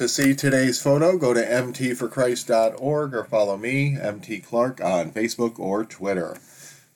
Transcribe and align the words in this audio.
To 0.00 0.08
see 0.08 0.34
today's 0.34 0.80
photo, 0.80 1.18
go 1.18 1.34
to 1.34 1.42
mtforchrist.org 1.42 3.14
or 3.14 3.24
follow 3.24 3.58
me, 3.58 3.98
MT 4.00 4.40
Clark, 4.40 4.80
on 4.80 5.12
Facebook 5.12 5.58
or 5.58 5.84
Twitter. 5.84 6.38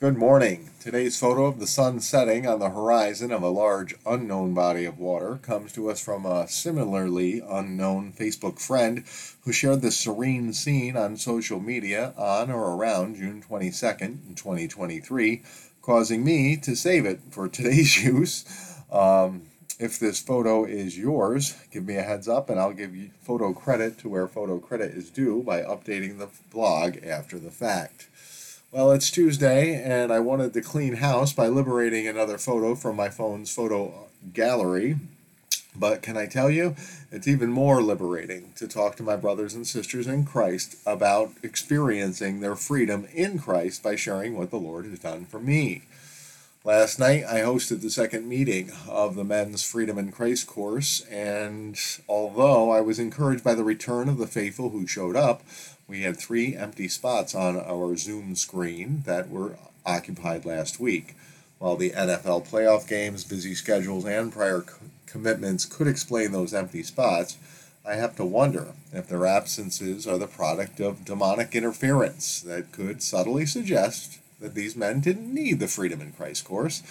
Good 0.01 0.17
morning. 0.17 0.71
Today's 0.81 1.19
photo 1.19 1.45
of 1.45 1.61
the 1.61 1.67
sun 1.67 2.01
setting 2.01 2.47
on 2.47 2.61
the 2.61 2.71
horizon 2.71 3.31
of 3.31 3.43
a 3.43 3.51
large 3.51 3.95
unknown 4.07 4.55
body 4.55 4.87
of 4.87 4.99
water 4.99 5.39
comes 5.43 5.71
to 5.73 5.91
us 5.91 6.03
from 6.03 6.25
a 6.25 6.49
similarly 6.49 7.43
unknown 7.47 8.15
Facebook 8.15 8.59
friend 8.59 9.05
who 9.43 9.53
shared 9.53 9.83
this 9.83 10.01
serene 10.01 10.55
scene 10.55 10.97
on 10.97 11.19
social 11.19 11.61
media 11.61 12.15
on 12.17 12.51
or 12.51 12.75
around 12.75 13.17
June 13.17 13.45
22nd, 13.47 14.35
2023, 14.35 15.43
causing 15.83 16.25
me 16.25 16.57
to 16.57 16.75
save 16.75 17.05
it 17.05 17.21
for 17.31 17.51
today's 17.51 17.99
use. 18.03 18.47
Um, 18.91 19.43
if 19.79 19.99
this 19.99 20.21
photo 20.21 20.65
is 20.65 20.99
yours, 20.99 21.57
give 21.73 21.85
me 21.85 21.97
a 21.97 22.03
heads 22.03 22.29
up 22.29 22.49
and 22.49 22.61
I'll 22.61 22.73
give 22.73 22.95
you 22.95 23.11
photo 23.23 23.53
credit 23.53 23.99
to 23.99 24.09
where 24.09 24.27
photo 24.27 24.59
credit 24.59 24.93
is 24.93 25.11
due 25.11 25.43
by 25.43 25.63
updating 25.63 26.19
the 26.19 26.29
blog 26.51 27.05
after 27.05 27.39
the 27.39 27.51
fact. 27.51 28.09
Well, 28.71 28.93
it's 28.93 29.11
Tuesday 29.11 29.75
and 29.75 30.13
I 30.13 30.21
wanted 30.21 30.53
to 30.55 30.61
clean 30.61 30.97
house 30.97 31.33
by 31.33 31.49
liberating 31.49 32.09
another 32.09 32.39
photo 32.39 32.75
from 32.75 32.97
my 32.97 33.09
phone's 33.09 33.55
photo 33.55 34.09
gallery. 34.33 34.97
But 35.77 36.03
can 36.03 36.17
I 36.17 36.27
tell 36.27 36.51
you, 36.51 36.77
it's 37.11 37.27
even 37.27 37.51
more 37.51 37.83
liberating 37.83 38.53
to 38.57 38.69
talk 38.69 38.95
to 38.97 39.03
my 39.03 39.17
brothers 39.17 39.55
and 39.55 39.67
sisters 39.67 40.07
in 40.07 40.25
Christ 40.25 40.77
about 40.87 41.33
experiencing 41.43 42.41
their 42.41 42.55
freedom 42.55 43.09
in 43.13 43.41
Christ 43.41 43.83
by 43.83 43.97
sharing 43.97 44.37
what 44.37 44.51
the 44.51 44.57
Lord 44.57 44.85
has 44.87 45.01
done 45.01 45.25
for 45.25 45.41
me. 45.41 45.83
Last 46.67 46.99
night, 46.99 47.25
I 47.27 47.41
hosted 47.41 47.83
the 47.83 47.91
second 47.91 48.27
meeting 48.27 48.73
of 48.89 49.17
the 49.17 49.23
Men's 49.23 49.63
Freedom 49.63 49.99
in 49.99 50.11
Christ 50.11 50.47
course, 50.47 51.03
and 51.11 51.79
although 52.09 52.71
I 52.71 52.81
was 52.81 52.99
encouraged 52.99 53.45
by 53.45 53.55
the 53.55 53.63
return 53.63 54.09
of 54.09 54.17
the 54.17 54.27
faithful 54.27 54.71
who 54.71 54.87
showed 54.87 55.15
up, 55.15 55.43
we 55.87 56.05
had 56.05 56.17
three 56.17 56.57
empty 56.57 56.89
spots 56.89 57.35
on 57.35 57.61
our 57.61 57.95
Zoom 57.97 58.35
screen 58.35 59.03
that 59.05 59.29
were 59.29 59.59
occupied 59.85 60.47
last 60.47 60.81
week. 60.81 61.15
While 61.59 61.77
the 61.77 61.91
NFL 61.91 62.49
playoff 62.49 62.89
games, 62.89 63.25
busy 63.25 63.55
schedules, 63.55 64.07
and 64.07 64.33
prior 64.33 64.63
co- 64.63 64.87
commitments 65.05 65.67
could 65.67 65.87
explain 65.87 66.33
those 66.33 66.55
empty 66.55 66.83
spots, 66.83 67.37
I 67.85 67.97
have 67.97 68.17
to 68.17 68.25
wonder 68.25 68.69
if 68.91 69.07
their 69.07 69.27
absences 69.27 70.07
are 70.07 70.17
the 70.17 70.27
product 70.27 70.81
of 70.81 71.05
demonic 71.05 71.55
interference 71.55 72.41
that 72.41 72.73
could 72.73 73.03
subtly 73.03 73.45
suggest 73.45 74.19
that 74.41 74.55
these 74.55 74.77
men 74.77 75.01
didn't 75.01 75.33
need 75.33 75.61
the 75.61 75.69
Freedom 75.69 76.01
in 76.01 76.13
Christ 76.13 76.45
course, 76.45 76.83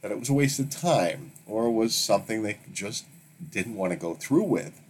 that 0.00 0.10
it 0.10 0.18
was 0.18 0.28
a 0.28 0.34
waste 0.34 0.58
of 0.58 0.70
time, 0.70 1.32
or 1.46 1.70
was 1.70 1.94
something 1.94 2.42
they 2.42 2.58
just 2.72 3.04
didn't 3.50 3.76
want 3.76 3.92
to 3.92 3.98
go 3.98 4.14
through 4.14 4.44
with. 4.44 4.80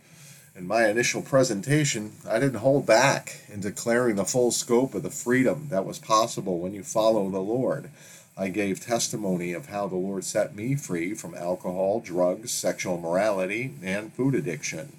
In 0.54 0.66
my 0.66 0.86
initial 0.86 1.22
presentation, 1.22 2.12
I 2.28 2.38
didn't 2.38 2.60
hold 2.60 2.84
back 2.84 3.40
in 3.48 3.60
declaring 3.60 4.16
the 4.16 4.24
full 4.24 4.50
scope 4.50 4.94
of 4.94 5.02
the 5.02 5.10
freedom 5.10 5.68
that 5.70 5.86
was 5.86 5.98
possible 5.98 6.58
when 6.58 6.74
you 6.74 6.82
follow 6.82 7.30
the 7.30 7.40
Lord. 7.40 7.88
I 8.36 8.48
gave 8.48 8.80
testimony 8.80 9.52
of 9.52 9.66
how 9.66 9.86
the 9.86 9.96
Lord 9.96 10.24
set 10.24 10.54
me 10.54 10.74
free 10.74 11.14
from 11.14 11.34
alcohol, 11.34 12.00
drugs, 12.00 12.50
sexual 12.50 12.98
morality, 12.98 13.72
and 13.82 14.12
food 14.12 14.34
addiction. 14.34 14.96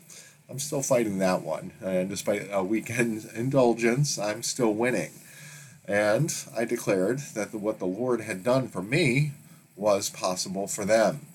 I'm 0.50 0.59
still 0.59 0.81
fighting 0.81 1.19
that 1.19 1.41
one, 1.41 1.72
and 1.81 2.09
despite 2.09 2.47
a 2.52 2.64
weekend 2.64 3.30
indulgence, 3.36 4.19
I'm 4.19 4.44
still 4.44 4.73
winning. 4.73 5.11
And 5.85 6.33
I 6.57 6.65
declared 6.65 7.19
that 7.35 7.51
the, 7.51 7.57
what 7.57 7.79
the 7.79 7.85
Lord 7.85 8.21
had 8.21 8.43
done 8.43 8.67
for 8.67 8.81
me 8.81 9.33
was 9.75 10.09
possible 10.09 10.67
for 10.67 10.85
them. 10.85 11.27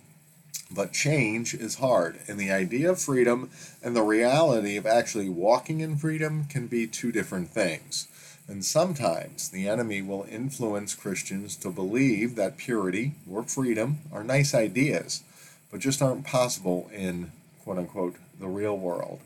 But 0.70 0.92
change 0.92 1.54
is 1.54 1.76
hard, 1.76 2.18
and 2.28 2.38
the 2.38 2.52
idea 2.52 2.90
of 2.90 3.00
freedom 3.00 3.50
and 3.82 3.96
the 3.96 4.02
reality 4.02 4.76
of 4.76 4.86
actually 4.86 5.28
walking 5.28 5.80
in 5.80 5.96
freedom 5.96 6.44
can 6.44 6.66
be 6.66 6.86
two 6.86 7.10
different 7.10 7.48
things. 7.48 8.06
And 8.46 8.64
sometimes 8.64 9.50
the 9.50 9.68
enemy 9.68 10.02
will 10.02 10.26
influence 10.30 10.94
Christians 10.94 11.56
to 11.56 11.70
believe 11.70 12.34
that 12.36 12.56
purity 12.56 13.12
or 13.30 13.42
freedom 13.42 13.98
are 14.12 14.24
nice 14.24 14.54
ideas, 14.54 15.22
but 15.70 15.80
just 15.80 16.00
aren't 16.00 16.26
possible 16.26 16.90
in 16.92 17.32
quote 17.62 17.78
unquote 17.78 18.16
the 18.38 18.48
real 18.48 18.76
world. 18.76 19.20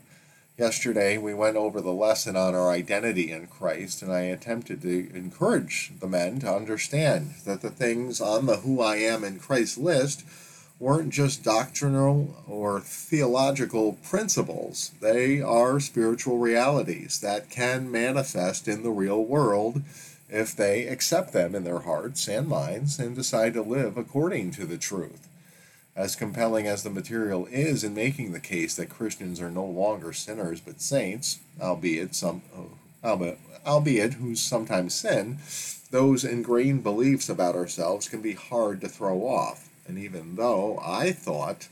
Yesterday, 0.57 1.17
we 1.17 1.33
went 1.33 1.57
over 1.57 1.81
the 1.81 1.91
lesson 1.91 2.35
on 2.35 2.53
our 2.53 2.69
identity 2.69 3.31
in 3.31 3.47
Christ, 3.47 4.03
and 4.03 4.13
I 4.13 4.21
attempted 4.21 4.83
to 4.83 5.09
encourage 5.11 5.93
the 5.99 6.07
men 6.07 6.37
to 6.41 6.55
understand 6.55 7.33
that 7.43 7.61
the 7.61 7.71
things 7.71 8.21
on 8.21 8.45
the 8.45 8.57
Who 8.57 8.79
I 8.79 8.97
Am 8.97 9.23
in 9.23 9.39
Christ 9.39 9.79
list 9.79 10.23
weren't 10.79 11.09
just 11.09 11.43
doctrinal 11.43 12.43
or 12.47 12.81
theological 12.81 13.93
principles, 14.03 14.91
they 15.01 15.41
are 15.41 15.79
spiritual 15.79 16.37
realities 16.37 17.19
that 17.21 17.49
can 17.49 17.91
manifest 17.91 18.67
in 18.67 18.83
the 18.83 18.91
real 18.91 19.23
world 19.25 19.81
if 20.29 20.55
they 20.55 20.85
accept 20.85 21.33
them 21.33 21.55
in 21.55 21.63
their 21.63 21.79
hearts 21.79 22.27
and 22.27 22.47
minds 22.47 22.99
and 22.99 23.15
decide 23.15 23.55
to 23.55 23.63
live 23.63 23.97
according 23.97 24.51
to 24.51 24.65
the 24.65 24.77
truth 24.77 25.27
as 25.95 26.15
compelling 26.15 26.65
as 26.67 26.83
the 26.83 26.89
material 26.89 27.47
is 27.51 27.83
in 27.83 27.93
making 27.93 28.31
the 28.31 28.39
case 28.39 28.75
that 28.75 28.89
Christians 28.89 29.39
are 29.39 29.51
no 29.51 29.65
longer 29.65 30.11
sinners 30.11 30.59
but 30.59 30.81
saints, 30.81 31.39
albeit 31.61 32.15
some, 32.15 32.41
albeit, 33.03 33.39
albeit 33.65 34.13
who 34.15 34.35
sometimes 34.35 34.93
sin, 34.95 35.37
those 35.91 36.25
ingrained 36.25 36.83
beliefs 36.83 37.29
about 37.29 37.55
ourselves 37.55 38.09
can 38.09 38.21
be 38.21 38.33
hard 38.33 38.81
to 38.81 38.89
throw 38.89 39.27
off. 39.27 39.69
And 39.87 39.99
even 39.99 40.35
though 40.35 40.79
I 40.83 41.11
thought 41.11 41.67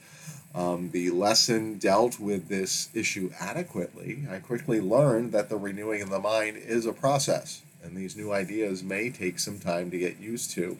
um, 0.53 0.91
the 0.91 1.09
lesson 1.09 1.79
dealt 1.79 2.19
with 2.19 2.47
this 2.47 2.89
issue 2.93 3.31
adequately, 3.39 4.25
I 4.29 4.37
quickly 4.37 4.79
learned 4.81 5.31
that 5.31 5.49
the 5.49 5.57
renewing 5.57 6.01
of 6.01 6.09
the 6.09 6.19
mind 6.19 6.57
is 6.57 6.85
a 6.85 6.93
process, 6.93 7.61
and 7.83 7.95
these 7.95 8.15
new 8.15 8.31
ideas 8.31 8.83
may 8.83 9.09
take 9.09 9.39
some 9.39 9.59
time 9.59 9.89
to 9.89 9.97
get 9.97 10.19
used 10.19 10.51
to. 10.51 10.77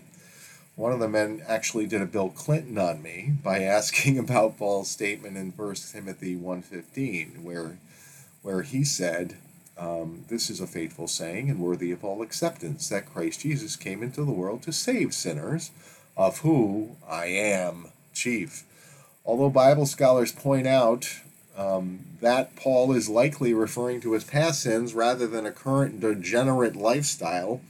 One 0.82 0.94
of 0.94 1.00
the 1.00 1.08
men 1.08 1.44
actually 1.48 1.86
did 1.86 2.02
a 2.02 2.08
Bill 2.08 2.30
Clinton 2.30 2.80
on 2.80 3.04
me 3.04 3.34
by 3.44 3.60
asking 3.64 4.18
about 4.18 4.58
Paul's 4.58 4.90
statement 4.90 5.38
in 5.38 5.52
1 5.52 5.76
Timothy 5.76 6.36
1.15, 6.36 7.44
where, 7.44 7.78
where 8.42 8.64
he 8.64 8.84
said, 8.84 9.36
um, 9.78 10.26
This 10.28 10.50
is 10.50 10.60
a 10.60 10.66
faithful 10.66 11.08
saying 11.08 11.52
and 11.52 11.60
worthy 11.60 11.92
of 11.92 12.04
all 12.04 12.24
acceptance, 12.24 12.90
that 12.90 13.14
Christ 13.14 13.42
Jesus 13.42 13.76
came 13.76 14.02
into 14.02 14.26
the 14.26 14.32
world 14.32 14.64
to 14.64 14.74
save 14.74 15.14
sinners, 15.14 15.70
of 16.18 16.40
who 16.40 16.96
I 17.08 17.28
am 17.28 17.90
chief. 18.12 18.64
Although 19.24 19.52
Bible 19.52 19.86
scholars 19.86 20.32
point 20.32 20.66
out 20.66 21.08
um, 21.56 22.08
that 22.22 22.56
Paul 22.56 22.92
is 22.92 23.08
likely 23.08 23.54
referring 23.54 24.02
to 24.02 24.14
his 24.14 24.24
past 24.24 24.64
sins 24.64 24.96
rather 24.96 25.28
than 25.28 25.46
a 25.46 25.52
current 25.52 26.00
degenerate 26.00 26.76
lifestyle, 26.76 27.62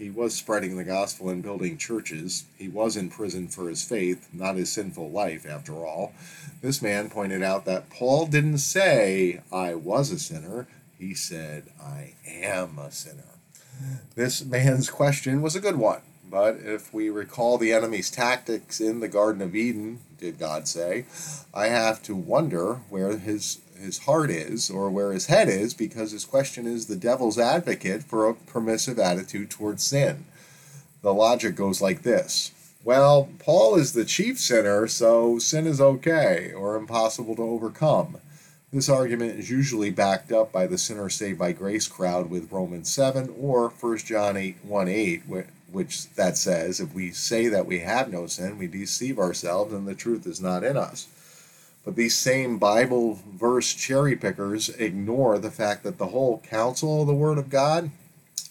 he 0.00 0.08
was 0.08 0.34
spreading 0.34 0.76
the 0.76 0.84
gospel 0.84 1.28
and 1.28 1.42
building 1.42 1.76
churches. 1.76 2.46
He 2.56 2.68
was 2.68 2.96
in 2.96 3.10
prison 3.10 3.48
for 3.48 3.68
his 3.68 3.84
faith, 3.84 4.30
not 4.32 4.56
his 4.56 4.72
sinful 4.72 5.10
life, 5.10 5.46
after 5.46 5.84
all. 5.84 6.14
This 6.62 6.80
man 6.80 7.10
pointed 7.10 7.42
out 7.42 7.66
that 7.66 7.90
Paul 7.90 8.26
didn't 8.26 8.58
say, 8.58 9.42
I 9.52 9.74
was 9.74 10.10
a 10.10 10.18
sinner. 10.18 10.66
He 10.98 11.12
said, 11.12 11.64
I 11.78 12.14
am 12.26 12.78
a 12.78 12.90
sinner. 12.90 13.24
This 14.14 14.42
man's 14.42 14.88
question 14.88 15.42
was 15.42 15.54
a 15.54 15.60
good 15.60 15.76
one, 15.76 16.00
but 16.30 16.56
if 16.56 16.94
we 16.94 17.10
recall 17.10 17.58
the 17.58 17.74
enemy's 17.74 18.10
tactics 18.10 18.80
in 18.80 19.00
the 19.00 19.08
Garden 19.08 19.42
of 19.42 19.54
Eden, 19.54 20.00
did 20.18 20.38
God 20.38 20.66
say, 20.66 21.04
I 21.52 21.66
have 21.66 22.02
to 22.04 22.14
wonder 22.16 22.80
where 22.88 23.18
his 23.18 23.60
his 23.80 24.00
heart 24.00 24.30
is 24.30 24.70
or 24.70 24.90
where 24.90 25.12
his 25.12 25.26
head 25.26 25.48
is 25.48 25.74
because 25.74 26.12
his 26.12 26.24
question 26.24 26.66
is 26.66 26.86
the 26.86 26.96
devil's 26.96 27.38
advocate 27.38 28.04
for 28.04 28.28
a 28.28 28.34
permissive 28.34 28.98
attitude 28.98 29.50
towards 29.50 29.82
sin. 29.82 30.24
The 31.02 31.14
logic 31.14 31.54
goes 31.54 31.80
like 31.80 32.02
this 32.02 32.52
Well, 32.84 33.30
Paul 33.38 33.76
is 33.76 33.92
the 33.92 34.04
chief 34.04 34.38
sinner, 34.38 34.86
so 34.86 35.38
sin 35.38 35.66
is 35.66 35.80
okay 35.80 36.52
or 36.52 36.76
impossible 36.76 37.36
to 37.36 37.42
overcome. 37.42 38.18
This 38.72 38.88
argument 38.88 39.38
is 39.38 39.50
usually 39.50 39.90
backed 39.90 40.30
up 40.30 40.52
by 40.52 40.68
the 40.68 40.78
sinner 40.78 41.08
saved 41.08 41.40
by 41.40 41.50
grace 41.50 41.88
crowd 41.88 42.30
with 42.30 42.52
Romans 42.52 42.92
7 42.92 43.34
or 43.40 43.70
1 43.70 43.98
John 43.98 44.36
8 44.36 44.58
1 44.62 44.88
8, 44.88 45.22
which 45.72 46.10
that 46.14 46.36
says, 46.36 46.78
if 46.78 46.94
we 46.94 47.10
say 47.10 47.48
that 47.48 47.66
we 47.66 47.80
have 47.80 48.12
no 48.12 48.26
sin, 48.26 48.58
we 48.58 48.68
deceive 48.68 49.18
ourselves 49.18 49.72
and 49.72 49.88
the 49.88 49.94
truth 49.94 50.24
is 50.24 50.40
not 50.40 50.62
in 50.62 50.76
us. 50.76 51.08
These 51.96 52.16
same 52.16 52.58
Bible 52.58 53.18
verse 53.26 53.74
cherry 53.74 54.14
pickers 54.16 54.68
ignore 54.68 55.38
the 55.38 55.50
fact 55.50 55.82
that 55.82 55.98
the 55.98 56.08
whole 56.08 56.38
counsel 56.38 57.02
of 57.02 57.06
the 57.06 57.14
Word 57.14 57.38
of 57.38 57.50
God 57.50 57.90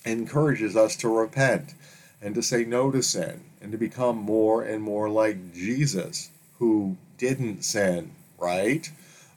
encourages 0.05 0.75
us 0.75 0.95
to 0.97 1.09
repent 1.09 1.73
and 2.21 2.35
to 2.35 2.43
say 2.43 2.65
no 2.65 2.91
to 2.91 3.01
sin 3.01 3.41
and 3.61 3.71
to 3.71 3.77
become 3.77 4.17
more 4.17 4.63
and 4.63 4.81
more 4.81 5.09
like 5.09 5.53
Jesus, 5.53 6.31
who 6.57 6.97
didn't 7.17 7.63
sin, 7.63 8.11
right? 8.37 8.91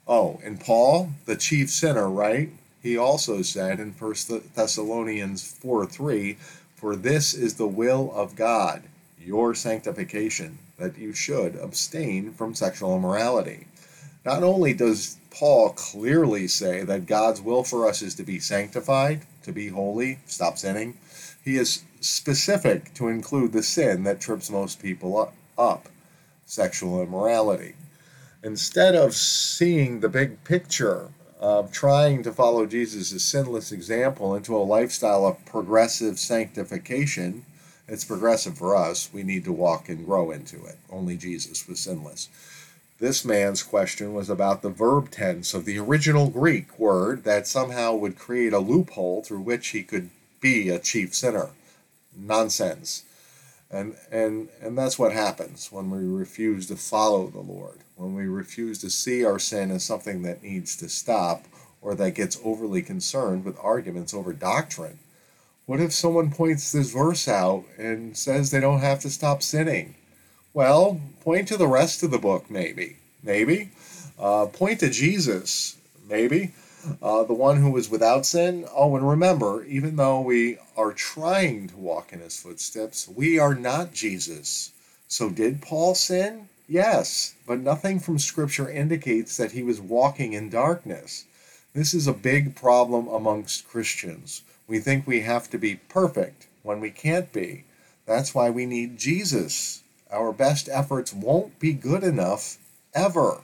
Oh, 0.07 0.39
and 0.43 0.59
Paul, 0.59 1.11
the 1.25 1.35
chief 1.35 1.69
sinner, 1.69 2.09
right? 2.09 2.49
He 2.81 2.97
also 2.97 3.41
said 3.41 3.79
in 3.79 3.91
1 3.91 4.15
Thessalonians 4.55 5.43
4 5.43 5.85
3, 5.85 6.37
For 6.75 6.95
this 6.95 7.33
is 7.33 7.55
the 7.55 7.67
will 7.67 8.11
of 8.13 8.35
God, 8.35 8.83
your 9.17 9.55
sanctification, 9.55 10.57
that 10.77 10.97
you 10.97 11.13
should 11.13 11.55
abstain 11.55 12.33
from 12.33 12.55
sexual 12.55 12.97
immorality. 12.97 13.67
Not 14.25 14.43
only 14.43 14.73
does 14.73 15.17
Paul 15.31 15.71
clearly 15.71 16.47
say 16.47 16.83
that 16.83 17.07
God's 17.07 17.41
will 17.41 17.63
for 17.63 17.87
us 17.87 18.01
is 18.01 18.15
to 18.15 18.23
be 18.23 18.39
sanctified, 18.39 19.21
to 19.43 19.51
be 19.51 19.67
holy, 19.67 20.19
stop 20.25 20.57
sinning, 20.57 20.97
he 21.43 21.57
is 21.57 21.83
specific 21.99 22.93
to 22.93 23.09
include 23.09 23.51
the 23.51 23.63
sin 23.63 24.03
that 24.03 24.21
trips 24.21 24.49
most 24.49 24.81
people 24.81 25.33
up 25.57 25.89
sexual 26.45 27.01
immorality. 27.01 27.73
Instead 28.43 28.95
of 28.95 29.13
seeing 29.13 29.99
the 29.99 30.09
big 30.09 30.43
picture 30.43 31.09
of 31.39 31.71
trying 31.71 32.23
to 32.23 32.31
follow 32.31 32.65
Jesus' 32.65 33.23
sinless 33.23 33.71
example 33.71 34.35
into 34.35 34.55
a 34.55 34.59
lifestyle 34.59 35.25
of 35.25 35.43
progressive 35.45 36.19
sanctification, 36.19 37.45
it's 37.87 38.05
progressive 38.05 38.57
for 38.57 38.75
us. 38.75 39.09
We 39.11 39.23
need 39.23 39.43
to 39.45 39.51
walk 39.51 39.89
and 39.89 40.05
grow 40.05 40.31
into 40.31 40.63
it. 40.65 40.77
Only 40.89 41.17
Jesus 41.17 41.67
was 41.67 41.79
sinless. 41.79 42.29
This 43.03 43.25
man's 43.25 43.63
question 43.63 44.13
was 44.13 44.29
about 44.29 44.61
the 44.61 44.69
verb 44.69 45.11
tense 45.11 45.53
of 45.53 45.65
the 45.65 45.77
original 45.77 46.29
Greek 46.29 46.79
word 46.79 47.25
that 47.25 47.45
somehow 47.47 47.95
would 47.95 48.17
create 48.17 48.53
a 48.53 48.59
loophole 48.59 49.21
through 49.21 49.41
which 49.41 49.67
he 49.67 49.83
could 49.83 50.09
be 50.39 50.69
a 50.69 50.79
chief 50.79 51.13
sinner. 51.13 51.49
Nonsense. 52.15 53.03
And, 53.69 53.97
and, 54.09 54.47
and 54.61 54.77
that's 54.77 54.97
what 54.97 55.11
happens 55.11 55.69
when 55.69 55.91
we 55.91 56.05
refuse 56.05 56.67
to 56.67 56.77
follow 56.77 57.27
the 57.27 57.41
Lord, 57.41 57.79
when 57.97 58.15
we 58.15 58.23
refuse 58.25 58.77
to 58.79 58.89
see 58.89 59.25
our 59.25 59.37
sin 59.37 59.69
as 59.69 59.83
something 59.83 60.21
that 60.21 60.41
needs 60.41 60.77
to 60.77 60.87
stop 60.87 61.43
or 61.81 61.95
that 61.95 62.15
gets 62.15 62.39
overly 62.41 62.81
concerned 62.81 63.43
with 63.43 63.59
arguments 63.61 64.13
over 64.13 64.31
doctrine. 64.31 64.99
What 65.65 65.81
if 65.81 65.91
someone 65.91 66.31
points 66.31 66.71
this 66.71 66.93
verse 66.93 67.27
out 67.27 67.65
and 67.77 68.15
says 68.15 68.49
they 68.51 68.61
don't 68.61 68.79
have 68.79 69.01
to 69.01 69.09
stop 69.09 69.43
sinning? 69.43 69.95
Well, 70.55 71.01
point 71.21 71.47
to 71.47 71.57
the 71.57 71.67
rest 71.67 72.03
of 72.03 72.11
the 72.11 72.19
book, 72.19 72.51
maybe. 72.51 72.97
Maybe. 73.23 73.71
Uh, 74.19 74.45
point 74.45 74.81
to 74.81 74.89
Jesus, 74.91 75.77
maybe. 76.07 76.51
Uh, 77.01 77.23
the 77.23 77.33
one 77.33 77.57
who 77.57 77.71
was 77.71 77.89
without 77.89 78.23
sin. 78.23 78.67
Oh, 78.71 78.95
and 78.95 79.09
remember, 79.09 79.65
even 79.65 79.95
though 79.95 80.21
we 80.21 80.59
are 80.77 80.91
trying 80.91 81.69
to 81.69 81.77
walk 81.77 82.13
in 82.13 82.19
his 82.19 82.39
footsteps, 82.39 83.07
we 83.07 83.39
are 83.39 83.55
not 83.55 83.93
Jesus. 83.93 84.73
So, 85.07 85.29
did 85.29 85.61
Paul 85.61 85.95
sin? 85.95 86.49
Yes, 86.67 87.33
but 87.47 87.59
nothing 87.59 87.99
from 87.99 88.19
Scripture 88.19 88.69
indicates 88.69 89.37
that 89.37 89.53
he 89.53 89.63
was 89.63 89.81
walking 89.81 90.33
in 90.33 90.51
darkness. 90.51 91.25
This 91.73 91.95
is 91.95 92.05
a 92.05 92.13
big 92.13 92.55
problem 92.55 93.07
amongst 93.07 93.67
Christians. 93.67 94.43
We 94.67 94.77
think 94.77 95.07
we 95.07 95.21
have 95.21 95.49
to 95.49 95.57
be 95.57 95.77
perfect 95.89 96.45
when 96.61 96.79
we 96.79 96.91
can't 96.91 97.33
be. 97.33 97.63
That's 98.05 98.35
why 98.35 98.51
we 98.51 98.67
need 98.67 98.99
Jesus. 98.99 99.81
Our 100.13 100.31
best 100.31 100.69
efforts 100.69 101.11
won't 101.11 101.57
be 101.57 101.73
good 101.73 102.03
enough 102.03 102.59
ever. 102.93 103.41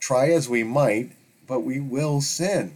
Try 0.00 0.30
as 0.30 0.48
we 0.48 0.64
might, 0.64 1.12
but 1.46 1.60
we 1.60 1.78
will 1.78 2.20
sin, 2.20 2.72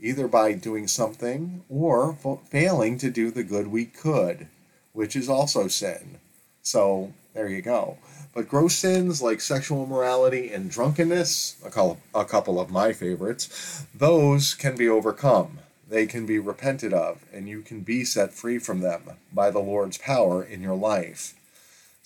either 0.00 0.28
by 0.28 0.52
doing 0.52 0.86
something 0.86 1.64
or 1.68 2.16
failing 2.48 2.96
to 2.98 3.10
do 3.10 3.32
the 3.32 3.42
good 3.42 3.66
we 3.66 3.86
could, 3.86 4.46
which 4.92 5.16
is 5.16 5.28
also 5.28 5.66
sin. 5.66 6.18
So 6.62 7.12
there 7.34 7.48
you 7.48 7.60
go. 7.60 7.98
But 8.32 8.48
gross 8.48 8.76
sins 8.76 9.20
like 9.20 9.40
sexual 9.40 9.82
immorality 9.82 10.52
and 10.52 10.70
drunkenness, 10.70 11.56
a 11.64 11.70
couple, 11.70 11.98
a 12.14 12.24
couple 12.24 12.60
of 12.60 12.70
my 12.70 12.92
favorites, 12.92 13.84
those 13.92 14.54
can 14.54 14.76
be 14.76 14.88
overcome. 14.88 15.58
They 15.88 16.06
can 16.06 16.24
be 16.24 16.38
repented 16.38 16.92
of, 16.92 17.24
and 17.32 17.48
you 17.48 17.62
can 17.62 17.80
be 17.80 18.04
set 18.04 18.32
free 18.32 18.58
from 18.58 18.80
them 18.80 19.02
by 19.32 19.50
the 19.50 19.58
Lord's 19.58 19.98
power 19.98 20.44
in 20.44 20.62
your 20.62 20.76
life. 20.76 21.34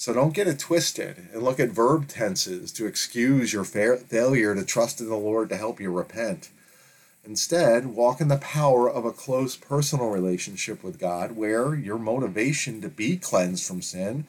So 0.00 0.14
don't 0.14 0.32
get 0.32 0.49
it 0.49 0.58
twisted 0.58 1.29
and 1.31 1.43
look 1.43 1.61
at 1.61 1.73
verb 1.73 2.08
tenses 2.08 2.73
to 2.73 2.87
excuse 2.87 3.52
your 3.52 3.64
fa- 3.64 3.99
failure 3.99 4.55
to 4.55 4.64
trust 4.64 4.99
in 4.99 5.11
the 5.11 5.14
Lord 5.14 5.50
to 5.50 5.58
help 5.58 5.79
you 5.79 5.91
repent. 5.91 6.49
Instead, 7.23 7.85
walk 7.85 8.19
in 8.19 8.29
the 8.29 8.38
power 8.38 8.88
of 8.88 9.05
a 9.05 9.12
close 9.12 9.56
personal 9.56 10.08
relationship 10.08 10.82
with 10.82 10.99
God 10.99 11.32
where 11.32 11.75
your 11.75 11.99
motivation 11.99 12.81
to 12.81 12.88
be 12.88 13.19
cleansed 13.19 13.67
from 13.67 13.82
sin 13.82 14.25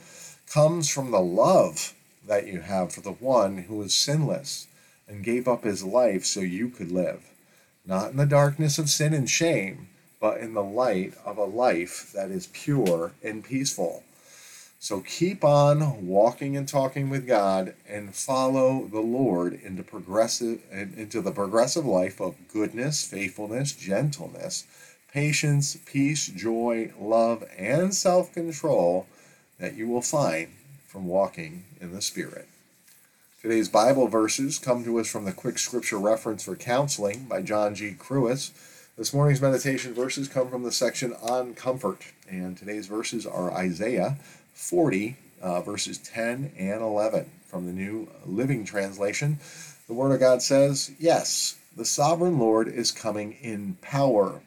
comes 0.45 0.89
from 0.89 1.11
the 1.11 1.21
love 1.21 1.93
that 2.27 2.47
you 2.47 2.59
have 2.59 2.91
for 2.91 2.99
the 2.99 3.13
one 3.13 3.59
who 3.59 3.81
is 3.81 3.93
sinless 3.93 4.67
and 5.07 5.23
gave 5.23 5.47
up 5.47 5.63
his 5.63 5.85
life 5.85 6.25
so 6.25 6.41
you 6.41 6.67
could 6.67 6.91
live. 6.91 7.23
Not 7.85 8.11
in 8.11 8.17
the 8.17 8.25
darkness 8.25 8.77
of 8.77 8.89
sin 8.89 9.13
and 9.13 9.29
shame, 9.29 9.87
but 10.19 10.41
in 10.41 10.53
the 10.53 10.63
light 10.63 11.13
of 11.25 11.37
a 11.37 11.45
life 11.45 12.11
that 12.13 12.29
is 12.29 12.47
pure 12.47 13.13
and 13.23 13.41
peaceful. 13.41 14.03
So 14.83 15.01
keep 15.01 15.43
on 15.43 16.07
walking 16.07 16.57
and 16.57 16.67
talking 16.67 17.11
with 17.11 17.27
God 17.27 17.75
and 17.87 18.15
follow 18.15 18.87
the 18.87 18.99
Lord 18.99 19.53
into 19.53 19.83
progressive 19.83 20.59
into 20.71 21.21
the 21.21 21.31
progressive 21.31 21.85
life 21.85 22.19
of 22.19 22.33
goodness, 22.51 23.05
faithfulness, 23.05 23.73
gentleness, 23.73 24.65
patience, 25.13 25.77
peace, 25.85 26.25
joy, 26.25 26.91
love, 26.99 27.43
and 27.59 27.93
self-control 27.93 29.05
that 29.59 29.75
you 29.75 29.87
will 29.87 30.01
find 30.01 30.47
from 30.87 31.05
walking 31.05 31.63
in 31.79 31.93
the 31.93 32.01
Spirit. 32.01 32.47
Today's 33.39 33.69
Bible 33.69 34.07
verses 34.07 34.57
come 34.57 34.83
to 34.83 34.99
us 34.99 35.07
from 35.07 35.25
the 35.25 35.31
Quick 35.31 35.59
Scripture 35.59 35.99
Reference 35.99 36.45
for 36.45 36.55
Counseling 36.55 37.25
by 37.25 37.43
John 37.43 37.75
G. 37.75 37.95
Kruis. 37.99 38.49
This 38.97 39.13
morning's 39.13 39.41
meditation 39.41 39.93
verses 39.93 40.27
come 40.27 40.49
from 40.49 40.63
the 40.63 40.71
section 40.71 41.13
on 41.21 41.53
comfort, 41.53 42.01
and 42.27 42.57
today's 42.57 42.87
verses 42.87 43.27
are 43.27 43.53
Isaiah 43.53 44.17
40, 44.53 45.17
uh, 45.41 45.61
verses 45.61 45.97
10 45.97 46.53
and 46.57 46.81
11 46.81 47.29
from 47.45 47.65
the 47.65 47.73
New 47.73 48.09
Living 48.25 48.63
Translation. 48.65 49.39
The 49.87 49.93
Word 49.93 50.13
of 50.13 50.19
God 50.19 50.41
says, 50.41 50.91
Yes, 50.99 51.57
the 51.75 51.85
sovereign 51.85 52.39
Lord 52.39 52.67
is 52.67 52.91
coming 52.91 53.33
in 53.41 53.77
power. 53.81 54.41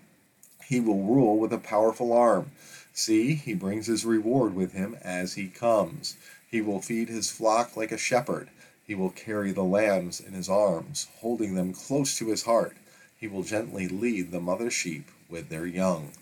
He 0.67 0.81
will 0.81 1.03
rule 1.03 1.39
with 1.39 1.53
a 1.53 1.59
powerful 1.59 2.13
arm. 2.13 2.53
See, 2.93 3.35
he 3.35 3.55
brings 3.55 3.87
his 3.87 4.05
reward 4.05 4.55
with 4.55 4.73
him 4.73 4.97
as 5.03 5.35
he 5.35 5.49
comes. 5.49 6.17
He 6.51 6.61
will 6.61 6.81
feed 6.81 7.09
his 7.09 7.31
flock 7.31 7.77
like 7.77 7.93
a 7.93 7.99
shepherd. 7.99 8.49
He 8.87 8.95
will 8.95 9.11
carry 9.11 9.53
the 9.53 9.65
lambs 9.65 10.21
in 10.21 10.33
his 10.33 10.49
arms, 10.49 11.09
holding 11.21 11.55
them 11.55 11.73
close 11.73 12.17
to 12.19 12.29
his 12.29 12.45
heart. 12.45 12.77
He 13.19 13.27
will 13.27 13.43
gently 13.43 13.89
lead 13.89 14.31
the 14.31 14.41
mother 14.41 14.71
sheep 14.71 15.11
with 15.29 15.49
their 15.49 15.67
young. 15.67 16.13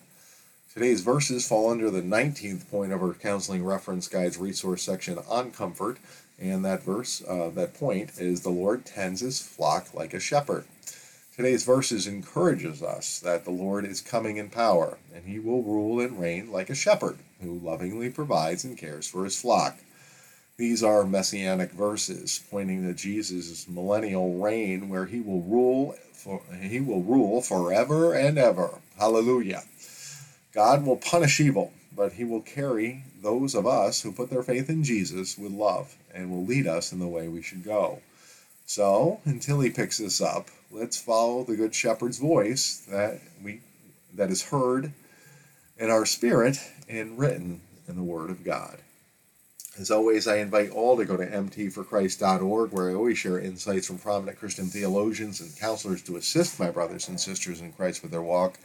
Today's 0.72 1.02
verses 1.02 1.46
fall 1.46 1.70
under 1.70 1.90
the 1.90 2.00
19th 2.00 2.70
point 2.70 2.92
of 2.92 3.02
our 3.02 3.12
Counseling 3.12 3.62
Reference 3.62 4.08
Guide's 4.08 4.38
resource 4.38 4.82
section 4.82 5.19
on 5.28 5.50
comfort, 5.50 5.98
and 6.40 6.64
that 6.64 6.82
verse, 6.82 7.22
uh, 7.28 7.50
that 7.50 7.74
point, 7.74 8.12
is 8.19 8.40
the 8.40 8.48
Lord 8.48 8.86
tends 8.86 9.20
his 9.20 9.42
flock 9.42 9.92
like 9.92 10.14
a 10.14 10.19
shepherd. 10.19 10.64
Today's 11.36 11.62
verses 11.62 12.06
encourages 12.06 12.82
us 12.82 13.20
that 13.20 13.44
the 13.44 13.50
Lord 13.50 13.84
is 13.84 14.00
coming 14.00 14.38
in 14.38 14.48
power, 14.48 14.96
and 15.14 15.26
he 15.26 15.38
will 15.38 15.62
rule 15.62 16.00
and 16.00 16.19
reign 16.19 16.50
like 16.50 16.70
a 16.70 16.74
shepherd 16.74 17.19
who 17.43 17.58
lovingly 17.58 18.08
provides 18.08 18.64
and 18.64 18.79
cares 18.79 19.06
for 19.06 19.24
his 19.24 19.38
flock. 19.38 19.76
These 20.56 20.82
are 20.82 21.05
messianic 21.05 21.72
verses 21.72 22.44
pointing 22.50 22.86
to 22.86 22.94
Jesus' 22.94 23.69
millennial 23.69 24.38
reign 24.38 24.88
where 24.88 25.05
he 25.05 25.20
will 25.20 25.43
rule 25.43 25.96
for, 26.14 26.41
he 26.62 26.81
will 26.81 27.02
rule 27.02 27.43
forever 27.43 28.14
and 28.14 28.38
ever. 28.38 28.79
Hallelujah. 28.98 29.64
God 30.55 30.85
will 30.85 30.97
punish 30.97 31.41
evil, 31.41 31.73
but 31.94 32.13
he 32.13 32.25
will 32.25 32.43
carry 32.43 33.05
those 33.23 33.55
of 33.55 33.67
us 33.67 34.03
who 34.03 34.13
put 34.13 34.31
their 34.31 34.43
faith 34.43 34.69
in 34.69 34.85
Jesus 34.85 35.39
with 35.39 35.53
love 35.53 35.97
and 36.15 36.31
will 36.31 36.44
lead 36.44 36.67
us 36.67 36.93
in 36.93 36.99
the 36.99 37.09
way 37.09 37.29
we 37.29 37.43
should 37.43 37.65
go. 37.65 38.01
So, 38.67 39.21
until 39.25 39.61
he 39.61 39.71
picks 39.71 40.01
us 40.01 40.21
up, 40.21 40.49
let's 40.71 41.01
follow 41.01 41.44
the 41.44 41.56
good 41.56 41.75
shepherd's 41.75 42.19
voice 42.19 42.85
that 42.89 43.21
we 43.43 43.61
that 44.15 44.31
is 44.31 44.44
heard 44.44 44.93
in 45.79 45.91
our 45.91 46.05
spirit 46.05 46.59
and 46.89 47.19
written 47.19 47.63
in 47.89 47.97
the 47.97 48.03
word 48.03 48.31
of 48.31 48.44
God. 48.44 48.79
As 49.79 49.91
always, 49.91 50.29
I 50.29 50.37
invite 50.37 50.71
all 50.71 50.99
to 50.99 51.06
go 51.06 51.17
to 51.17 51.27
mtforchrist.org, 51.27 52.73
where 52.73 52.91
I 52.91 52.94
always 52.94 53.17
share 53.17 53.39
insights 53.39 53.87
from 53.87 53.99
prominent 53.99 54.39
Christian 54.39 54.67
theologians 54.67 55.41
and 55.41 55.56
counselors 55.59 56.03
to 56.03 56.17
assist 56.17 56.61
my 56.61 56.71
brothers 56.71 57.09
and 57.09 57.19
sisters 57.19 57.63
in 57.63 57.73
Christ 57.73 58.03
with 58.03 58.11
their 58.11 58.23
walk. 58.23 58.59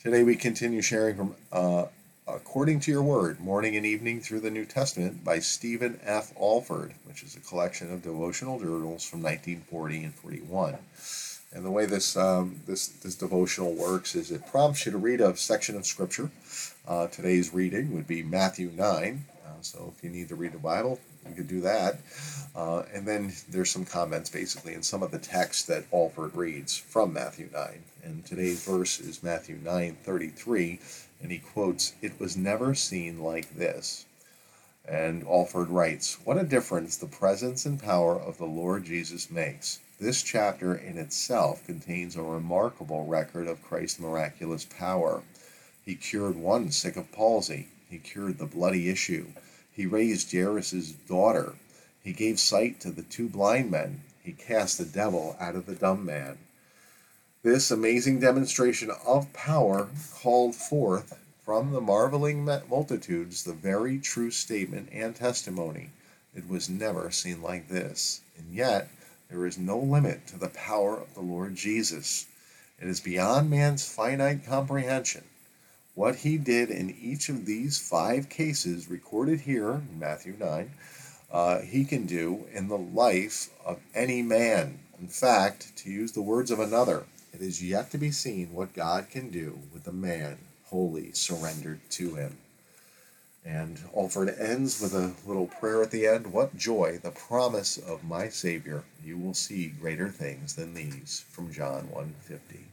Today 0.00 0.22
we 0.22 0.36
continue 0.36 0.80
sharing 0.80 1.16
from 1.16 1.34
uh, 1.50 1.86
According 2.28 2.78
to 2.80 2.92
Your 2.92 3.02
Word, 3.02 3.40
Morning 3.40 3.74
and 3.74 3.84
Evening 3.84 4.20
Through 4.20 4.38
the 4.38 4.50
New 4.50 4.64
Testament 4.64 5.24
by 5.24 5.40
Stephen 5.40 5.98
F. 6.04 6.32
Olford, 6.36 6.92
which 7.02 7.24
is 7.24 7.34
a 7.34 7.40
collection 7.40 7.92
of 7.92 8.04
devotional 8.04 8.60
journals 8.60 9.04
from 9.04 9.22
1940 9.22 10.04
and 10.04 10.14
41. 10.14 10.78
And 11.52 11.64
the 11.64 11.72
way 11.72 11.84
this 11.84 12.16
um, 12.16 12.60
this 12.64 12.86
this 12.86 13.16
devotional 13.16 13.72
works 13.72 14.14
is 14.14 14.30
it 14.30 14.46
prompts 14.46 14.86
you 14.86 14.92
to 14.92 14.98
read 14.98 15.20
a 15.20 15.36
section 15.36 15.74
of 15.74 15.84
Scripture. 15.84 16.30
Uh, 16.86 17.08
today's 17.08 17.52
reading 17.52 17.92
would 17.92 18.06
be 18.06 18.22
Matthew 18.22 18.70
9. 18.76 19.24
Uh, 19.44 19.50
so 19.62 19.92
if 19.96 20.04
you 20.04 20.10
need 20.10 20.28
to 20.28 20.36
read 20.36 20.52
the 20.52 20.58
Bible, 20.58 21.00
you 21.26 21.34
could 21.34 21.48
do 21.48 21.60
that. 21.62 22.00
Uh, 22.54 22.82
and 22.92 23.06
then 23.06 23.32
there's 23.48 23.70
some 23.70 23.84
comments 23.84 24.30
basically 24.30 24.74
in 24.74 24.82
some 24.82 25.02
of 25.02 25.10
the 25.10 25.18
text 25.18 25.66
that 25.68 25.90
Olford 25.90 26.34
reads 26.34 26.76
from 26.76 27.12
Matthew 27.12 27.48
9. 27.52 27.82
And 28.02 28.24
today's 28.24 28.64
verse 28.64 29.00
is 29.00 29.22
Matthew 29.22 29.58
9 29.62 29.96
33, 30.02 30.80
and 31.22 31.30
he 31.30 31.38
quotes, 31.38 31.92
It 32.02 32.18
was 32.18 32.36
never 32.36 32.74
seen 32.74 33.20
like 33.20 33.54
this. 33.56 34.06
And 34.86 35.24
Olford 35.24 35.70
writes, 35.70 36.16
What 36.24 36.38
a 36.38 36.44
difference 36.44 36.96
the 36.96 37.06
presence 37.06 37.66
and 37.66 37.82
power 37.82 38.18
of 38.18 38.38
the 38.38 38.46
Lord 38.46 38.84
Jesus 38.84 39.30
makes. 39.30 39.80
This 40.00 40.22
chapter 40.22 40.74
in 40.74 40.96
itself 40.96 41.66
contains 41.66 42.16
a 42.16 42.22
remarkable 42.22 43.04
record 43.04 43.48
of 43.48 43.62
Christ's 43.62 43.98
miraculous 43.98 44.64
power. 44.64 45.22
He 45.84 45.96
cured 45.96 46.36
one 46.36 46.70
sick 46.70 46.96
of 46.96 47.12
palsy. 47.12 47.68
He 47.90 47.98
cured 47.98 48.38
the 48.38 48.46
bloody 48.46 48.88
issue. 48.88 49.26
He 49.78 49.86
raised 49.86 50.32
Jairus' 50.32 50.90
daughter. 50.90 51.54
He 52.02 52.12
gave 52.12 52.40
sight 52.40 52.80
to 52.80 52.90
the 52.90 53.04
two 53.04 53.28
blind 53.28 53.70
men. 53.70 54.00
He 54.24 54.32
cast 54.32 54.76
the 54.76 54.84
devil 54.84 55.36
out 55.38 55.54
of 55.54 55.66
the 55.66 55.76
dumb 55.76 56.04
man. 56.04 56.38
This 57.44 57.70
amazing 57.70 58.18
demonstration 58.18 58.90
of 59.06 59.32
power 59.32 59.88
called 60.12 60.56
forth 60.56 61.16
from 61.44 61.70
the 61.70 61.80
marveling 61.80 62.44
multitudes 62.44 63.44
the 63.44 63.52
very 63.52 64.00
true 64.00 64.32
statement 64.32 64.88
and 64.90 65.14
testimony. 65.14 65.90
It 66.34 66.48
was 66.48 66.68
never 66.68 67.12
seen 67.12 67.40
like 67.40 67.68
this. 67.68 68.22
And 68.36 68.52
yet, 68.52 68.90
there 69.30 69.46
is 69.46 69.58
no 69.58 69.78
limit 69.78 70.26
to 70.26 70.38
the 70.40 70.48
power 70.48 70.98
of 70.98 71.14
the 71.14 71.20
Lord 71.20 71.54
Jesus. 71.54 72.26
It 72.80 72.88
is 72.88 72.98
beyond 72.98 73.48
man's 73.48 73.88
finite 73.88 74.44
comprehension. 74.44 75.22
What 75.98 76.14
he 76.14 76.38
did 76.38 76.70
in 76.70 76.94
each 77.02 77.28
of 77.28 77.44
these 77.44 77.76
five 77.76 78.28
cases 78.28 78.88
recorded 78.88 79.40
here 79.40 79.82
in 79.90 79.98
Matthew 79.98 80.36
9, 80.38 80.70
uh, 81.32 81.58
he 81.62 81.84
can 81.84 82.06
do 82.06 82.44
in 82.52 82.68
the 82.68 82.78
life 82.78 83.50
of 83.66 83.80
any 83.96 84.22
man. 84.22 84.78
In 85.00 85.08
fact, 85.08 85.76
to 85.78 85.90
use 85.90 86.12
the 86.12 86.22
words 86.22 86.52
of 86.52 86.60
another, 86.60 87.06
it 87.32 87.40
is 87.40 87.64
yet 87.64 87.90
to 87.90 87.98
be 87.98 88.12
seen 88.12 88.52
what 88.52 88.74
God 88.74 89.10
can 89.10 89.30
do 89.30 89.58
with 89.74 89.88
a 89.88 89.92
man 89.92 90.38
wholly 90.66 91.10
surrendered 91.14 91.80
to 91.90 92.14
him. 92.14 92.36
And 93.44 93.78
Olford 93.92 94.40
ends 94.40 94.80
with 94.80 94.94
a 94.94 95.14
little 95.26 95.48
prayer 95.48 95.82
at 95.82 95.90
the 95.90 96.06
end. 96.06 96.32
What 96.32 96.56
joy, 96.56 97.00
the 97.02 97.10
promise 97.10 97.76
of 97.76 98.04
my 98.04 98.28
Savior. 98.28 98.84
You 99.04 99.18
will 99.18 99.34
see 99.34 99.66
greater 99.66 100.10
things 100.10 100.54
than 100.54 100.74
these. 100.74 101.24
From 101.28 101.52
John 101.52 101.90
150. 101.90 102.67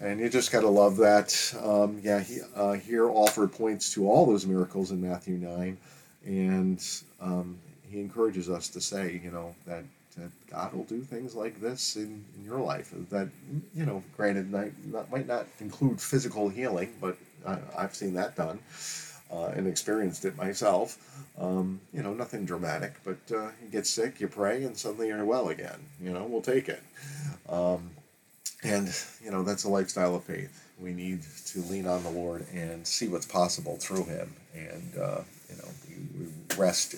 And 0.00 0.20
you 0.20 0.28
just 0.28 0.52
got 0.52 0.60
to 0.60 0.68
love 0.68 0.96
that. 0.98 1.54
Um, 1.62 2.00
yeah, 2.02 2.20
he, 2.20 2.40
uh, 2.54 2.72
here 2.72 3.04
Olford 3.04 3.52
points 3.52 3.92
to 3.94 4.08
all 4.08 4.26
those 4.26 4.46
miracles 4.46 4.90
in 4.90 5.00
Matthew 5.00 5.36
9. 5.36 5.78
And 6.26 6.84
um, 7.20 7.58
he 7.90 8.00
encourages 8.00 8.50
us 8.50 8.68
to 8.70 8.80
say, 8.80 9.20
you 9.22 9.30
know, 9.30 9.54
that, 9.66 9.84
that 10.18 10.30
God 10.50 10.74
will 10.74 10.84
do 10.84 11.00
things 11.00 11.34
like 11.34 11.60
this 11.60 11.96
in, 11.96 12.24
in 12.36 12.44
your 12.44 12.58
life. 12.58 12.92
That, 13.10 13.28
you 13.74 13.86
know, 13.86 14.02
granted, 14.16 14.50
might 14.50 14.72
not, 14.86 15.10
might 15.10 15.26
not 15.26 15.46
include 15.60 16.00
physical 16.00 16.48
healing, 16.48 16.92
but 17.00 17.16
I, 17.46 17.58
I've 17.78 17.94
seen 17.94 18.12
that 18.14 18.36
done 18.36 18.58
uh, 19.32 19.46
and 19.56 19.66
experienced 19.66 20.24
it 20.24 20.36
myself. 20.36 20.98
Um, 21.38 21.80
you 21.92 22.02
know, 22.02 22.12
nothing 22.12 22.44
dramatic, 22.44 22.94
but 23.04 23.18
uh, 23.34 23.48
you 23.62 23.68
get 23.70 23.86
sick, 23.86 24.20
you 24.20 24.28
pray, 24.28 24.64
and 24.64 24.76
suddenly 24.76 25.08
you're 25.08 25.24
well 25.24 25.48
again. 25.48 25.78
You 26.02 26.12
know, 26.12 26.24
we'll 26.24 26.42
take 26.42 26.68
it. 26.68 26.82
Um, 27.48 27.90
and, 28.62 28.94
you 29.22 29.30
know, 29.30 29.42
that's 29.42 29.64
a 29.64 29.68
lifestyle 29.68 30.14
of 30.14 30.24
faith. 30.24 30.68
We 30.78 30.92
need 30.92 31.22
to 31.46 31.60
lean 31.60 31.86
on 31.86 32.02
the 32.02 32.10
Lord 32.10 32.46
and 32.52 32.86
see 32.86 33.08
what's 33.08 33.26
possible 33.26 33.76
through 33.76 34.04
Him. 34.04 34.34
And, 34.54 34.92
uh, 34.96 35.20
you 35.48 35.56
know, 35.56 35.68
we, 35.88 36.24
we 36.24 36.56
rest, 36.56 36.94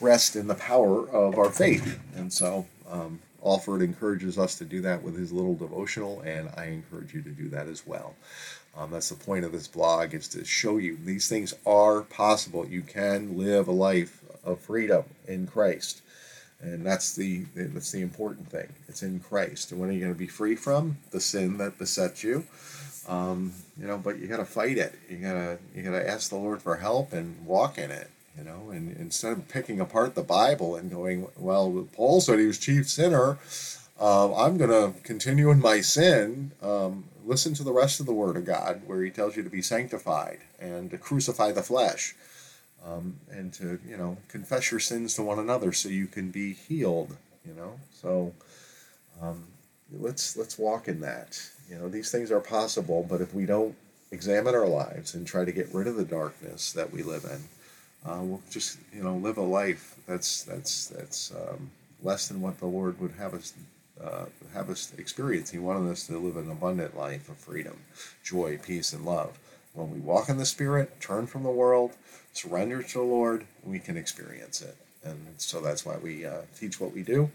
rest 0.00 0.36
in 0.36 0.46
the 0.46 0.54
power 0.54 1.08
of 1.08 1.38
our 1.38 1.50
faith. 1.50 1.98
And 2.16 2.32
so, 2.32 2.66
um, 2.90 3.20
Olford 3.44 3.82
encourages 3.82 4.36
us 4.36 4.56
to 4.56 4.64
do 4.64 4.80
that 4.80 5.02
with 5.02 5.16
his 5.16 5.32
little 5.32 5.54
devotional, 5.54 6.20
and 6.20 6.50
I 6.56 6.66
encourage 6.66 7.14
you 7.14 7.22
to 7.22 7.30
do 7.30 7.48
that 7.50 7.68
as 7.68 7.86
well. 7.86 8.14
Um, 8.76 8.90
that's 8.90 9.08
the 9.08 9.14
point 9.14 9.44
of 9.44 9.52
this 9.52 9.68
blog 9.68 10.14
is 10.14 10.28
to 10.28 10.44
show 10.44 10.76
you 10.76 10.96
these 10.96 11.28
things 11.28 11.54
are 11.64 12.02
possible. 12.02 12.66
You 12.66 12.82
can 12.82 13.38
live 13.38 13.68
a 13.68 13.72
life 13.72 14.22
of 14.44 14.60
freedom 14.60 15.04
in 15.26 15.46
Christ, 15.46 16.02
and 16.60 16.84
that's 16.84 17.14
the 17.14 17.44
that's 17.54 17.92
the 17.92 18.02
important 18.02 18.48
thing. 18.48 18.68
It's 18.88 19.02
in 19.02 19.20
Christ. 19.20 19.72
And 19.72 19.80
when 19.80 19.90
are 19.90 19.92
you 19.92 20.00
going 20.00 20.12
to 20.12 20.18
be 20.18 20.26
free 20.26 20.56
from 20.56 20.98
the 21.10 21.20
sin 21.20 21.58
that 21.58 21.78
besets 21.78 22.22
you? 22.22 22.44
Um, 23.08 23.52
you 23.80 23.86
know, 23.86 23.96
but 23.98 24.18
you 24.18 24.26
got 24.26 24.38
to 24.38 24.44
fight 24.44 24.76
it. 24.76 24.94
You 25.08 25.16
gotta 25.16 25.58
you 25.74 25.82
gotta 25.82 26.08
ask 26.08 26.28
the 26.28 26.36
Lord 26.36 26.60
for 26.60 26.76
help 26.76 27.12
and 27.12 27.46
walk 27.46 27.78
in 27.78 27.90
it. 27.90 28.10
You 28.36 28.44
know, 28.44 28.70
and 28.70 28.96
instead 28.96 29.32
of 29.32 29.48
picking 29.48 29.80
apart 29.80 30.14
the 30.14 30.22
Bible 30.22 30.76
and 30.76 30.90
going, 30.90 31.26
well, 31.36 31.88
Paul 31.92 32.20
said 32.20 32.38
he 32.38 32.46
was 32.46 32.58
chief 32.58 32.88
sinner. 32.88 33.38
Uh, 34.00 34.32
I'm 34.36 34.56
going 34.56 34.70
to 34.70 34.98
continue 35.02 35.50
in 35.50 35.60
my 35.60 35.80
sin. 35.80 36.52
Um, 36.62 37.04
listen 37.24 37.54
to 37.54 37.64
the 37.64 37.72
rest 37.72 37.98
of 37.98 38.06
the 38.06 38.12
Word 38.12 38.36
of 38.36 38.44
God, 38.44 38.82
where 38.86 39.02
He 39.02 39.10
tells 39.10 39.36
you 39.36 39.42
to 39.42 39.50
be 39.50 39.60
sanctified 39.60 40.38
and 40.60 40.90
to 40.90 40.98
crucify 40.98 41.50
the 41.50 41.64
flesh, 41.64 42.14
um, 42.84 43.18
and 43.30 43.52
to 43.54 43.78
you 43.86 43.96
know 43.96 44.16
confess 44.28 44.70
your 44.70 44.80
sins 44.80 45.14
to 45.14 45.22
one 45.22 45.38
another 45.38 45.72
so 45.72 45.88
you 45.88 46.06
can 46.06 46.30
be 46.30 46.52
healed. 46.52 47.16
You 47.46 47.54
know, 47.54 47.72
so 47.92 48.32
um, 49.22 49.44
let's 49.92 50.36
let's 50.36 50.58
walk 50.58 50.88
in 50.88 51.00
that. 51.00 51.40
You 51.68 51.76
know, 51.76 51.88
these 51.88 52.10
things 52.10 52.30
are 52.30 52.40
possible, 52.40 53.06
but 53.08 53.20
if 53.20 53.34
we 53.34 53.46
don't 53.46 53.74
examine 54.10 54.54
our 54.54 54.66
lives 54.66 55.14
and 55.14 55.26
try 55.26 55.44
to 55.44 55.52
get 55.52 55.72
rid 55.74 55.86
of 55.86 55.96
the 55.96 56.04
darkness 56.04 56.72
that 56.72 56.92
we 56.92 57.02
live 57.02 57.24
in, 57.24 58.10
uh, 58.10 58.22
we'll 58.22 58.42
just 58.50 58.78
you 58.92 59.02
know 59.02 59.16
live 59.16 59.38
a 59.38 59.42
life 59.42 59.96
that's 60.06 60.44
that's 60.44 60.86
that's 60.88 61.32
um, 61.32 61.70
less 62.02 62.28
than 62.28 62.40
what 62.40 62.58
the 62.58 62.66
Lord 62.66 63.00
would 63.00 63.12
have 63.12 63.34
us 63.34 63.52
uh, 64.02 64.26
have 64.54 64.70
us 64.70 64.92
experience. 64.98 65.50
He 65.50 65.58
wanted 65.58 65.90
us 65.90 66.06
to 66.06 66.18
live 66.18 66.36
an 66.36 66.50
abundant 66.50 66.96
life 66.96 67.28
of 67.28 67.36
freedom, 67.36 67.76
joy, 68.22 68.58
peace, 68.58 68.92
and 68.92 69.04
love. 69.04 69.38
When 69.78 69.92
we 69.92 70.00
walk 70.00 70.28
in 70.28 70.38
the 70.38 70.44
Spirit, 70.44 71.00
turn 71.00 71.28
from 71.28 71.44
the 71.44 71.50
world, 71.50 71.92
surrender 72.32 72.82
to 72.82 72.98
the 72.98 73.04
Lord, 73.04 73.46
we 73.62 73.78
can 73.78 73.96
experience 73.96 74.60
it. 74.60 74.76
And 75.04 75.34
so 75.36 75.60
that's 75.60 75.86
why 75.86 75.96
we 75.96 76.26
uh, 76.26 76.42
teach 76.58 76.80
what 76.80 76.92
we 76.92 77.02
do. 77.02 77.30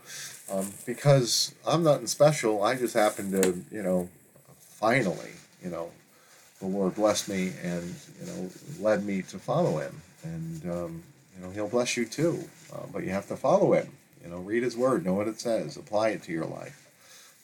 Um, 0.51 0.71
because 0.85 1.55
I'm 1.65 1.83
nothing 1.83 2.07
special. 2.07 2.62
I 2.62 2.75
just 2.75 2.93
happen 2.93 3.31
to, 3.31 3.63
you 3.71 3.81
know, 3.81 4.09
finally, 4.57 5.31
you 5.63 5.69
know, 5.69 5.89
the 6.59 6.67
Lord 6.67 6.95
blessed 6.95 7.29
me 7.29 7.53
and, 7.63 7.95
you 8.19 8.27
know, 8.27 8.50
led 8.81 9.05
me 9.05 9.21
to 9.21 9.39
follow 9.39 9.77
Him. 9.77 10.01
And, 10.23 10.63
um, 10.69 11.03
you 11.35 11.45
know, 11.45 11.51
He'll 11.51 11.69
bless 11.69 11.95
you 11.95 12.05
too. 12.05 12.43
Uh, 12.73 12.79
but 12.91 13.03
you 13.03 13.12
have 13.12 13.27
to 13.29 13.38
follow 13.38 13.73
Him. 13.73 13.88
You 14.23 14.29
know, 14.29 14.38
read 14.38 14.63
his 14.63 14.77
word, 14.77 15.05
know 15.05 15.13
what 15.13 15.27
it 15.27 15.39
says, 15.39 15.75
apply 15.75 16.09
it 16.09 16.23
to 16.23 16.31
your 16.31 16.45
life. 16.45 16.82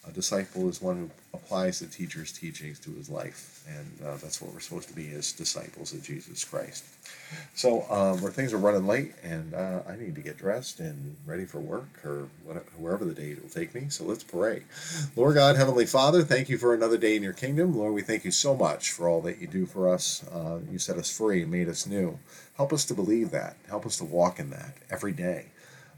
A 0.08 0.12
disciple 0.12 0.66
is 0.68 0.80
one 0.80 0.96
who 0.96 1.10
applies 1.34 1.80
the 1.80 1.86
teacher's 1.86 2.32
teachings 2.32 2.78
to 2.80 2.90
his 2.94 3.10
life, 3.10 3.62
and 3.68 4.06
uh, 4.06 4.16
that's 4.16 4.40
what 4.40 4.52
we're 4.54 4.60
supposed 4.60 4.88
to 4.88 4.94
be 4.94 5.10
as 5.12 5.30
disciples 5.32 5.92
of 5.92 6.02
Jesus 6.02 6.42
Christ. 6.42 6.84
So, 7.54 7.84
um, 7.90 8.22
where 8.22 8.32
things 8.32 8.54
are 8.54 8.58
running 8.58 8.86
late, 8.86 9.12
and 9.22 9.52
uh, 9.52 9.82
I 9.86 9.96
need 9.96 10.14
to 10.14 10.22
get 10.22 10.38
dressed 10.38 10.80
and 10.80 11.16
ready 11.26 11.44
for 11.44 11.60
work 11.60 12.02
or 12.02 12.28
whatever, 12.44 12.64
wherever 12.78 13.04
the 13.04 13.12
day 13.12 13.34
will 13.34 13.50
take 13.50 13.74
me. 13.74 13.90
So 13.90 14.04
let's 14.04 14.24
pray. 14.24 14.62
Lord 15.16 15.34
God, 15.34 15.56
Heavenly 15.56 15.86
Father, 15.86 16.22
thank 16.22 16.48
you 16.48 16.56
for 16.56 16.72
another 16.72 16.96
day 16.96 17.14
in 17.14 17.22
your 17.22 17.34
kingdom. 17.34 17.76
Lord, 17.76 17.92
we 17.92 18.02
thank 18.02 18.24
you 18.24 18.30
so 18.30 18.56
much 18.56 18.92
for 18.92 19.06
all 19.06 19.20
that 19.22 19.38
you 19.38 19.46
do 19.46 19.66
for 19.66 19.92
us. 19.92 20.26
Uh, 20.32 20.60
you 20.70 20.78
set 20.78 20.96
us 20.96 21.14
free, 21.14 21.44
made 21.44 21.68
us 21.68 21.86
new. 21.86 22.18
Help 22.56 22.72
us 22.72 22.86
to 22.86 22.94
believe 22.94 23.30
that. 23.32 23.56
Help 23.68 23.84
us 23.84 23.98
to 23.98 24.04
walk 24.04 24.40
in 24.40 24.48
that 24.50 24.74
every 24.90 25.12
day. 25.12 25.46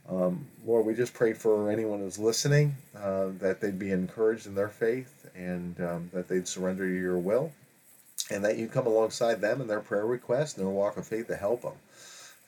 Um, 0.09 0.47
Lord, 0.67 0.87
we 0.87 0.95
just 0.95 1.15
pray 1.15 1.33
for 1.33 1.71
anyone 1.71 2.01
who's 2.01 2.19
listening 2.19 2.75
uh, 2.97 3.29
that 3.39 3.61
they'd 3.61 3.79
be 3.79 3.93
encouraged 3.93 4.47
in 4.47 4.55
their 4.55 4.69
faith 4.69 5.31
and 5.35 5.81
um, 5.81 6.11
that 6.13 6.29
they'd 6.29 6.49
surrender 6.49 6.87
to 6.87 6.95
your 6.95 7.19
will 7.19 7.53
and 8.31 8.45
that 8.45 8.59
you'd 8.59 8.73
come 8.73 8.87
alongside 8.87 9.41
them 9.41 9.61
in 9.61 9.67
their 9.67 9.81
prayer 9.81 10.07
requests 10.07 10.57
and 10.57 10.67
their 10.67 10.73
walk 10.73 10.97
of 10.97 11.07
faith 11.07 11.29
to 11.29 11.37
help 11.37 11.63
them. 11.63 11.75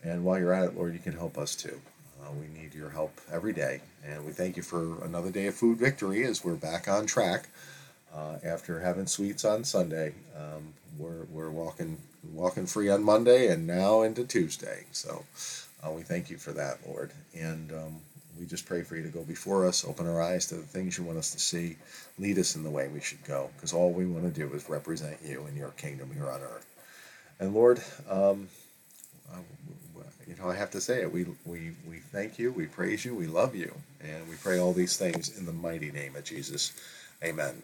And 0.03 0.25
while 0.25 0.39
you're 0.39 0.53
at 0.53 0.65
it, 0.65 0.77
Lord, 0.77 0.93
you 0.93 0.99
can 0.99 1.15
help 1.15 1.39
us 1.39 1.55
too. 1.55 1.81
Uh, 2.23 2.31
we 2.33 2.47
need 2.61 2.75
your 2.75 2.91
help 2.91 3.21
every 3.33 3.53
day. 3.53 3.81
And 4.05 4.25
we 4.25 4.33
thank 4.33 4.57
you 4.57 4.63
for 4.63 5.03
another 5.05 5.31
day 5.31 5.47
of 5.47 5.55
food 5.55 5.79
victory 5.79 6.25
as 6.25 6.45
we're 6.45 6.55
back 6.55 6.89
on 6.89 7.07
track. 7.07 7.49
Uh, 8.15 8.39
after 8.45 8.81
having 8.81 9.07
sweets 9.07 9.45
on 9.45 9.65
Sunday, 9.65 10.15
um, 10.37 10.75
we're, 10.99 11.25
we're 11.33 11.51
walking 11.51 11.99
walking 12.33 12.65
free 12.67 12.89
on 12.89 13.03
Monday 13.03 13.49
and 13.49 13.67
now 13.67 14.03
into 14.03 14.25
Tuesday. 14.25 14.85
So 14.93 15.25
uh, 15.85 15.91
we 15.91 16.03
thank 16.03 16.31
you 16.31 16.37
for 16.37 16.53
that, 16.53 16.79
Lord. 16.87 17.13
And 17.35 17.71
um, 17.73 18.01
we 18.39 18.47
just 18.47 18.67
pray 18.67 18.83
for 18.83 18.97
you 18.97 19.03
to 19.03 19.09
go 19.09 19.23
before 19.23 19.67
us, 19.67 19.85
open 19.85 20.09
our 20.09 20.21
eyes 20.21 20.47
to 20.47 20.57
the 20.57 20.63
things 20.63 20.99
you 20.99 21.05
want 21.05 21.19
us 21.19 21.31
to 21.33 21.39
see, 21.39 21.77
lead 22.19 22.39
us 22.39 22.57
in 22.57 22.65
the 22.65 22.71
way 22.71 22.89
we 22.89 23.01
should 23.01 23.23
go, 23.25 23.51
because 23.57 23.73
all 23.73 23.91
we 23.91 24.07
want 24.07 24.25
to 24.25 24.31
do 24.41 24.53
is 24.55 24.69
represent 24.69 25.19
you 25.25 25.45
and 25.47 25.57
your 25.57 25.71
kingdom 25.71 26.11
here 26.13 26.31
on 26.31 26.41
earth. 26.41 26.67
And 27.39 27.55
Lord, 27.55 27.83
um, 28.09 28.49
uh, 29.33 29.39
you 30.27 30.35
know, 30.37 30.51
I 30.51 30.55
have 30.57 30.71
to 30.73 30.81
say 30.81 31.03
it. 31.03 31.13
We, 31.13 31.27
we, 31.45 31.73
we 31.89 31.99
thank 31.99 32.39
you, 32.39 32.53
we 32.53 32.67
praise 32.67 33.05
you, 33.05 33.15
we 33.15 33.27
love 33.27 33.55
you, 33.55 33.73
and 34.01 34.29
we 34.29 34.37
pray 34.37 34.59
all 34.59 34.73
these 34.73 34.97
things 34.97 35.39
in 35.39 35.47
the 35.47 35.53
mighty 35.53 35.91
name 35.91 36.17
of 36.17 36.25
Jesus. 36.25 36.73
Amen. 37.23 37.63